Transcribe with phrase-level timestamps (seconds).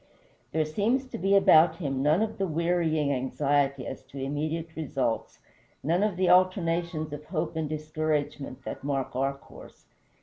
[0.51, 5.37] There seems to be about him none of the wearying anxiety as to immediate results,
[5.83, 9.85] none of the alternations of hope and discouragement that mark our course.